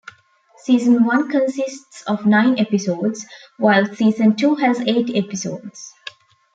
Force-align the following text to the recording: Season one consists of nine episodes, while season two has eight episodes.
Season 0.63 1.03
one 1.05 1.29
consists 1.29 2.01
of 2.07 2.25
nine 2.25 2.57
episodes, 2.57 3.23
while 3.59 3.85
season 3.85 4.35
two 4.35 4.55
has 4.55 4.81
eight 4.87 5.15
episodes. 5.15 5.93